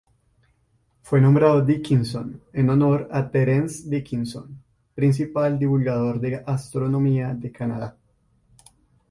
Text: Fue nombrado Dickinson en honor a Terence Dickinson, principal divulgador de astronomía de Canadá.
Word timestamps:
Fue 1.03 1.21
nombrado 1.21 1.61
Dickinson 1.61 2.41
en 2.53 2.71
honor 2.71 3.07
a 3.11 3.29
Terence 3.29 3.87
Dickinson, 3.87 4.57
principal 4.95 5.59
divulgador 5.59 6.19
de 6.19 6.41
astronomía 6.43 7.35
de 7.35 7.51
Canadá. 7.51 7.97